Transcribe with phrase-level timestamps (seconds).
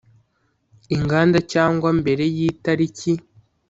[0.95, 3.11] inganda cyangwa mbere y itariki